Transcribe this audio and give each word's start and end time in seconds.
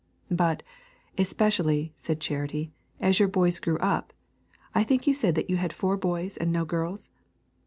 But, 0.31 0.63
especially, 1.15 1.93
said 1.95 2.19
Charity, 2.19 2.71
as 2.99 3.19
your 3.19 3.27
boys 3.27 3.59
grew 3.59 3.77
up 3.77 4.13
I 4.73 4.83
think 4.83 5.05
you 5.05 5.13
said 5.13 5.35
that 5.35 5.47
you 5.47 5.57
had 5.57 5.71
four 5.73 5.95
boys 5.95 6.37
and 6.37 6.51
no 6.51 6.65
girls? 6.65 7.11